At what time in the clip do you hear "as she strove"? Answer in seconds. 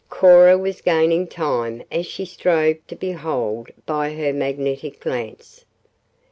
1.91-2.77